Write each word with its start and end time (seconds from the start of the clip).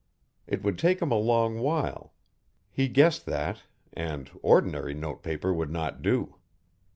It 0.47 0.63
would 0.63 0.79
take 0.79 0.99
him 0.99 1.11
a 1.11 1.15
long 1.19 1.59
while; 1.59 2.15
he 2.71 2.87
guessed 2.87 3.27
that, 3.27 3.65
and 3.93 4.31
ordinary 4.41 4.95
note 4.95 5.21
paper 5.21 5.53
would 5.53 5.69
not 5.69 6.01
do. 6.01 6.37